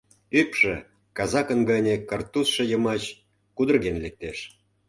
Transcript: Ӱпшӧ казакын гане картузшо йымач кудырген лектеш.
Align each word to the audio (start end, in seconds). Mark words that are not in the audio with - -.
Ӱпшӧ 0.39 0.73
казакын 1.17 1.59
гане 1.69 1.95
картузшо 2.09 2.63
йымач 2.71 3.03
кудырген 3.57 3.97
лектеш. 4.03 4.37